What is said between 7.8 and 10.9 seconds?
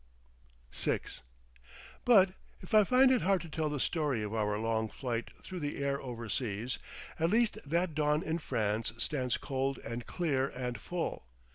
dawn in France stands cold and clear and